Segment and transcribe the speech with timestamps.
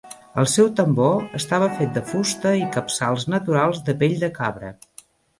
[0.43, 4.73] El seu tambor estava fet de fusta i capçals naturals de pell de cabra.